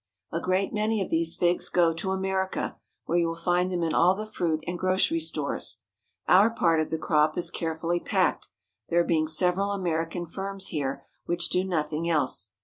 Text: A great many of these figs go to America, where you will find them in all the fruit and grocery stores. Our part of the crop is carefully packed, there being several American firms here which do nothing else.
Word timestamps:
A 0.31 0.39
great 0.39 0.73
many 0.73 0.99
of 0.99 1.11
these 1.11 1.35
figs 1.35 1.69
go 1.69 1.93
to 1.93 2.09
America, 2.09 2.75
where 3.05 3.19
you 3.19 3.27
will 3.27 3.35
find 3.35 3.69
them 3.69 3.83
in 3.83 3.93
all 3.93 4.15
the 4.15 4.25
fruit 4.25 4.63
and 4.65 4.79
grocery 4.79 5.19
stores. 5.19 5.77
Our 6.27 6.49
part 6.49 6.79
of 6.79 6.89
the 6.89 6.97
crop 6.97 7.37
is 7.37 7.51
carefully 7.51 7.99
packed, 7.99 8.49
there 8.89 9.03
being 9.03 9.27
several 9.27 9.69
American 9.73 10.25
firms 10.25 10.69
here 10.69 11.05
which 11.27 11.49
do 11.49 11.63
nothing 11.63 12.09
else. 12.09 12.49